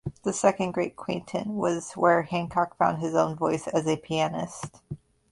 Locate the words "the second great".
0.23-0.95